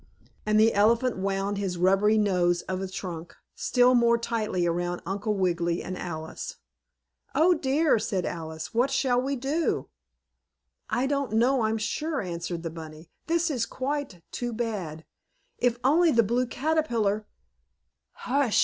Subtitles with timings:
[0.47, 5.35] and the elephant wound his rubbery nose of a trunk still more tightly around Uncle
[5.35, 6.55] Wiggily and Alice.
[7.35, 8.73] "Oh, dear!" said Alice.
[8.73, 9.89] "What shall we do?"
[10.89, 13.11] "I don't know, I'm sure," answered the bunny.
[13.27, 15.05] "This is quite too bad.
[15.59, 17.27] If only the Blue Caterpillar"
[18.25, 18.59] "Hush!"